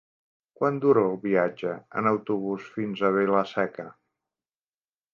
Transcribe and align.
Quant 0.59 0.79
dura 0.85 1.03
el 1.09 1.19
viatge 1.25 1.75
en 2.01 2.11
autobús 2.13 2.73
fins 2.79 3.05
a 3.11 3.15
Vila-seca? 3.21 3.89